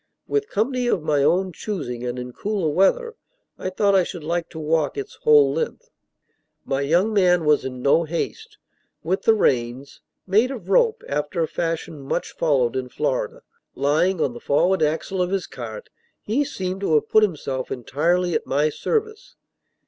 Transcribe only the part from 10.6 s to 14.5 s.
rope, after a fashion much followed in Florida) lying on the